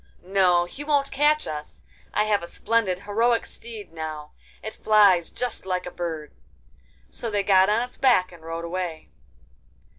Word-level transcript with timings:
'No, 0.23 0.65
he 0.65 0.83
won't 0.83 1.11
catch 1.11 1.45
us! 1.45 1.83
I 2.11 2.23
have 2.23 2.41
a 2.41 2.47
splendid 2.47 3.01
heroic 3.01 3.45
steed 3.45 3.93
now; 3.93 4.31
it 4.63 4.73
flies 4.73 5.29
just 5.29 5.63
like 5.63 5.85
a 5.85 5.91
bird.' 5.91 6.33
So 7.11 7.29
they 7.29 7.43
got 7.43 7.69
on 7.69 7.83
its 7.83 7.99
back 7.99 8.31
and 8.31 8.41
rode 8.43 8.65
away. 8.65 9.09